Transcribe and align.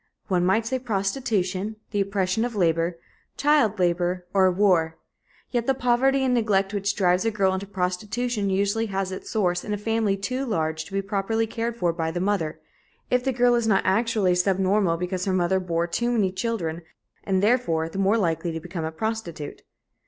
One 0.29 0.43
might 0.43 0.65
say 0.65 0.79
prostitution, 0.79 1.75
the 1.91 2.01
oppression 2.01 2.43
of 2.43 2.55
labor, 2.55 2.97
child 3.37 3.77
labor, 3.77 4.25
or 4.33 4.51
war. 4.51 4.97
Yet 5.51 5.67
the 5.67 5.75
poverty 5.75 6.23
and 6.25 6.33
neglect 6.33 6.73
which 6.73 6.95
drives 6.95 7.23
a 7.23 7.29
girl 7.29 7.53
into 7.53 7.67
prostitution 7.67 8.49
usually 8.49 8.87
has 8.87 9.11
its 9.11 9.29
source 9.29 9.63
in 9.63 9.73
a 9.73 9.77
family 9.77 10.17
too 10.17 10.43
large 10.43 10.85
to 10.85 10.93
be 10.93 11.03
properly 11.03 11.45
cared 11.45 11.75
for 11.77 11.93
by 11.93 12.09
the 12.09 12.19
mother, 12.19 12.59
if 13.11 13.23
the 13.23 13.31
girl 13.31 13.53
is 13.53 13.67
not 13.67 13.83
actually 13.85 14.33
subnormal 14.33 14.97
because 14.97 15.25
her 15.25 15.33
mother 15.33 15.59
bore 15.59 15.85
too 15.85 16.09
many 16.11 16.31
children, 16.31 16.81
and, 17.23 17.43
therefore, 17.43 17.87
the 17.87 17.99
more 17.99 18.17
likely 18.17 18.51
to 18.51 18.59
become 18.59 18.83
a 18.85 18.91
prostitute. 18.91 19.61